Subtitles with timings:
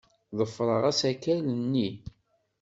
[0.39, 1.89] Ḍefreɣ asakal-nni.